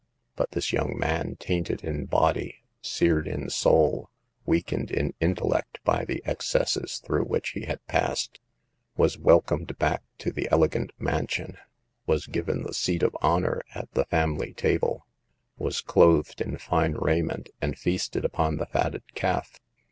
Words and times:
But 0.35 0.49
this 0.53 0.73
young 0.73 0.97
man, 0.97 1.35
tainted 1.35 1.83
in 1.83 2.05
body, 2.05 2.63
seared 2.81 3.27
in 3.27 3.51
soul, 3.51 4.09
weakened 4.47 4.89
in 4.89 5.13
intellect 5.19 5.77
by 5.83 6.05
the 6.05 6.23
excesses 6.25 6.97
through 6.97 7.25
which 7.25 7.49
he 7.49 7.65
had 7.65 7.85
passed, 7.85 8.39
was 8.97 9.19
welcomed 9.19 9.77
back 9.77 10.01
to 10.17 10.31
the 10.31 10.47
elegant 10.49 10.91
mansion; 10.97 11.55
was 12.07 12.25
given 12.25 12.63
the 12.63 12.73
seat 12.73 13.03
of 13.03 13.15
honor 13.21 13.61
at 13.75 13.91
the 13.91 14.05
family 14.05 14.55
table, 14.55 15.05
was 15.59 15.81
clothed 15.81 16.41
in 16.41 16.57
fine 16.57 16.93
raiment 16.93 17.49
and 17.61 17.77
feasted 17.77 18.25
upon 18.25 18.55
the 18.57 18.65
fatted 18.65 19.03
calf. 19.13 19.59